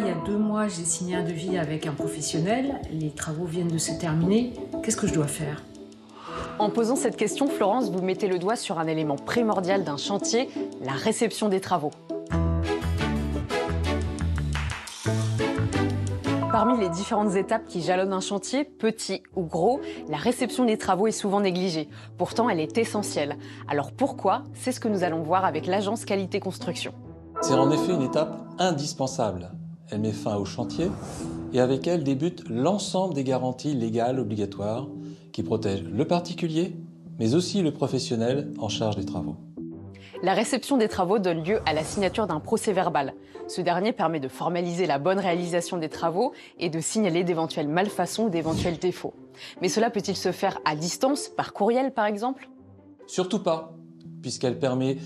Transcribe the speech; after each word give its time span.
il 0.00 0.06
y 0.06 0.10
a 0.10 0.14
deux 0.24 0.38
mois, 0.38 0.66
j'ai 0.66 0.84
signé 0.84 1.16
un 1.16 1.22
devis 1.22 1.58
avec 1.58 1.86
un 1.86 1.92
professionnel. 1.92 2.80
Les 2.90 3.10
travaux 3.10 3.44
viennent 3.44 3.68
de 3.68 3.78
se 3.78 3.92
terminer. 3.92 4.54
Qu'est-ce 4.82 4.96
que 4.96 5.06
je 5.06 5.12
dois 5.12 5.26
faire? 5.26 5.62
En 6.58 6.70
posant 6.70 6.96
cette 6.96 7.16
question, 7.16 7.46
Florence, 7.48 7.90
vous 7.90 8.02
mettez 8.02 8.26
le 8.26 8.38
doigt 8.38 8.56
sur 8.56 8.78
un 8.78 8.86
élément 8.86 9.16
primordial 9.16 9.84
d'un 9.84 9.98
chantier, 9.98 10.48
la 10.82 10.92
réception 10.92 11.48
des 11.48 11.60
travaux. 11.60 11.90
Parmi 16.50 16.78
les 16.78 16.88
différentes 16.88 17.36
étapes 17.36 17.66
qui 17.66 17.82
jalonnent 17.82 18.12
un 18.12 18.20
chantier, 18.20 18.64
petit 18.64 19.22
ou 19.36 19.42
gros, 19.42 19.80
la 20.08 20.16
réception 20.16 20.64
des 20.64 20.78
travaux 20.78 21.06
est 21.06 21.12
souvent 21.12 21.40
négligée. 21.40 21.88
Pourtant, 22.16 22.48
elle 22.48 22.60
est 22.60 22.78
essentielle. 22.78 23.36
Alors 23.68 23.92
pourquoi? 23.92 24.44
C'est 24.54 24.72
ce 24.72 24.80
que 24.80 24.88
nous 24.88 25.04
allons 25.04 25.22
voir 25.22 25.44
avec 25.44 25.66
l'agence 25.66 26.04
Qualité 26.04 26.40
Construction. 26.40 26.92
C'est 27.42 27.54
en 27.54 27.70
effet 27.70 27.92
une 27.92 28.02
étape 28.02 28.36
indispensable. 28.58 29.50
Elle 29.92 30.00
met 30.00 30.12
fin 30.12 30.36
au 30.36 30.44
chantier 30.44 30.88
et 31.52 31.60
avec 31.60 31.86
elle 31.86 32.04
débute 32.04 32.48
l'ensemble 32.48 33.14
des 33.14 33.24
garanties 33.24 33.74
légales 33.74 34.20
obligatoires 34.20 34.88
qui 35.32 35.42
protègent 35.42 35.84
le 35.84 36.06
particulier, 36.06 36.76
mais 37.18 37.34
aussi 37.34 37.60
le 37.60 37.72
professionnel 37.72 38.52
en 38.58 38.68
charge 38.68 38.96
des 38.96 39.04
travaux. 39.04 39.36
La 40.22 40.34
réception 40.34 40.76
des 40.76 40.88
travaux 40.88 41.18
donne 41.18 41.42
lieu 41.42 41.60
à 41.66 41.72
la 41.72 41.82
signature 41.82 42.26
d'un 42.26 42.40
procès 42.40 42.72
verbal. 42.72 43.14
Ce 43.48 43.60
dernier 43.60 43.92
permet 43.92 44.20
de 44.20 44.28
formaliser 44.28 44.86
la 44.86 44.98
bonne 44.98 45.18
réalisation 45.18 45.76
des 45.76 45.88
travaux 45.88 46.32
et 46.58 46.68
de 46.68 46.78
signaler 46.78 47.24
d'éventuelles 47.24 47.68
malfaçons 47.68 48.24
ou 48.24 48.30
d'éventuels 48.30 48.78
défauts. 48.78 49.14
Mais 49.60 49.68
cela 49.68 49.90
peut-il 49.90 50.16
se 50.16 50.30
faire 50.30 50.60
à 50.64 50.76
distance, 50.76 51.28
par 51.28 51.52
courriel 51.52 51.92
par 51.92 52.06
exemple? 52.06 52.48
Surtout 53.06 53.40
pas, 53.42 53.74
puisqu'elle 54.22 54.58
permet 54.58 54.98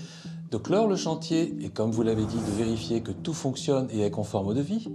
de 0.51 0.57
clore 0.57 0.87
le 0.87 0.95
chantier 0.95 1.55
et, 1.61 1.69
comme 1.69 1.91
vous 1.91 2.03
l'avez 2.03 2.25
dit, 2.25 2.37
de 2.37 2.57
vérifier 2.57 3.01
que 3.01 3.11
tout 3.11 3.33
fonctionne 3.33 3.87
et 3.91 4.01
est 4.01 4.11
conforme 4.11 4.47
au 4.47 4.53
devis. 4.53 4.87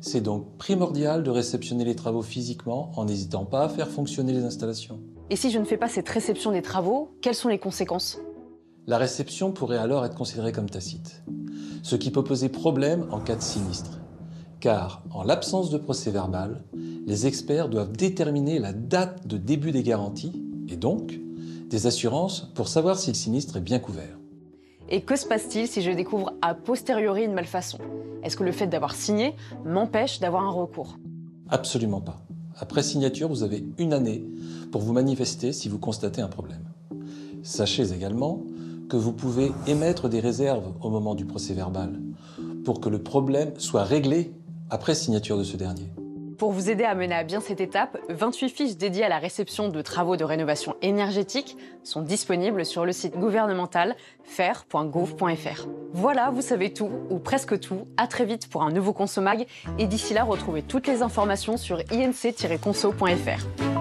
C'est 0.00 0.20
donc 0.20 0.56
primordial 0.58 1.22
de 1.22 1.30
réceptionner 1.30 1.84
les 1.84 1.96
travaux 1.96 2.22
physiquement 2.22 2.92
en 2.96 3.04
n'hésitant 3.04 3.44
pas 3.44 3.64
à 3.64 3.68
faire 3.68 3.88
fonctionner 3.88 4.32
les 4.32 4.44
installations. 4.44 5.00
Et 5.30 5.36
si 5.36 5.50
je 5.50 5.58
ne 5.58 5.64
fais 5.64 5.76
pas 5.76 5.88
cette 5.88 6.08
réception 6.08 6.52
des 6.52 6.62
travaux, 6.62 7.10
quelles 7.20 7.34
sont 7.34 7.48
les 7.48 7.58
conséquences? 7.58 8.18
La 8.86 8.98
réception 8.98 9.52
pourrait 9.52 9.78
alors 9.78 10.04
être 10.04 10.16
considérée 10.16 10.52
comme 10.52 10.68
tacite, 10.68 11.22
ce 11.82 11.96
qui 11.96 12.10
peut 12.10 12.24
poser 12.24 12.48
problème 12.48 13.06
en 13.10 13.20
cas 13.20 13.36
de 13.36 13.42
sinistre. 13.42 14.00
Car, 14.60 15.02
en 15.10 15.24
l'absence 15.24 15.70
de 15.70 15.78
procès 15.78 16.10
verbal, 16.10 16.62
les 17.06 17.26
experts 17.26 17.68
doivent 17.68 17.92
déterminer 17.92 18.60
la 18.60 18.72
date 18.72 19.26
de 19.26 19.36
début 19.36 19.72
des 19.72 19.82
garanties 19.82 20.40
et 20.68 20.76
donc 20.76 21.18
des 21.68 21.86
assurances 21.86 22.52
pour 22.54 22.68
savoir 22.68 22.98
si 22.98 23.10
le 23.10 23.16
sinistre 23.16 23.56
est 23.56 23.60
bien 23.60 23.80
couvert. 23.80 24.18
Et 24.94 25.00
que 25.00 25.16
se 25.16 25.24
passe-t-il 25.24 25.66
si 25.66 25.80
je 25.80 25.90
découvre 25.90 26.34
a 26.42 26.54
posteriori 26.54 27.24
une 27.24 27.32
malfaçon? 27.32 27.78
Est-ce 28.22 28.36
que 28.36 28.44
le 28.44 28.52
fait 28.52 28.66
d'avoir 28.66 28.94
signé 28.94 29.34
m'empêche 29.64 30.20
d'avoir 30.20 30.44
un 30.44 30.50
recours? 30.50 30.98
Absolument 31.48 32.02
pas. 32.02 32.20
Après 32.58 32.82
signature, 32.82 33.28
vous 33.28 33.42
avez 33.42 33.64
une 33.78 33.94
année 33.94 34.22
pour 34.70 34.82
vous 34.82 34.92
manifester 34.92 35.54
si 35.54 35.70
vous 35.70 35.78
constatez 35.78 36.20
un 36.20 36.28
problème. 36.28 36.64
Sachez 37.42 37.90
également 37.94 38.42
que 38.90 38.98
vous 38.98 39.14
pouvez 39.14 39.50
émettre 39.66 40.10
des 40.10 40.20
réserves 40.20 40.74
au 40.82 40.90
moment 40.90 41.14
du 41.14 41.24
procès 41.24 41.54
verbal 41.54 41.98
pour 42.62 42.82
que 42.82 42.90
le 42.90 43.02
problème 43.02 43.52
soit 43.56 43.84
réglé 43.84 44.34
après 44.68 44.94
signature 44.94 45.38
de 45.38 45.44
ce 45.44 45.56
dernier. 45.56 45.90
Pour 46.42 46.50
vous 46.50 46.70
aider 46.70 46.82
à 46.82 46.96
mener 46.96 47.14
à 47.14 47.22
bien 47.22 47.40
cette 47.40 47.60
étape, 47.60 47.96
28 48.08 48.48
fiches 48.48 48.76
dédiées 48.76 49.04
à 49.04 49.08
la 49.08 49.20
réception 49.20 49.68
de 49.68 49.80
travaux 49.80 50.16
de 50.16 50.24
rénovation 50.24 50.74
énergétique 50.82 51.56
sont 51.84 52.02
disponibles 52.02 52.66
sur 52.66 52.84
le 52.84 52.90
site 52.90 53.16
gouvernemental 53.16 53.94
fer.gouv.fr. 54.24 55.68
Voilà, 55.92 56.30
vous 56.30 56.42
savez 56.42 56.72
tout, 56.72 56.90
ou 57.10 57.20
presque 57.20 57.60
tout. 57.60 57.86
À 57.96 58.08
très 58.08 58.24
vite 58.24 58.50
pour 58.50 58.64
un 58.64 58.72
nouveau 58.72 58.92
Consomag. 58.92 59.46
Et 59.78 59.86
d'ici 59.86 60.14
là, 60.14 60.24
retrouvez 60.24 60.62
toutes 60.62 60.88
les 60.88 61.02
informations 61.02 61.56
sur 61.56 61.78
inc-conso.fr. 61.78 63.71